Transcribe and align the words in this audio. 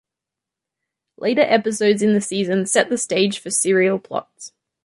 Later 1.17 1.43
episodes 1.43 2.01
in 2.01 2.13
the 2.15 2.21
season 2.21 2.65
set 2.65 2.89
the 2.89 2.97
stage 2.97 3.37
for 3.37 3.51
serial 3.51 3.99
plots. 3.99 4.51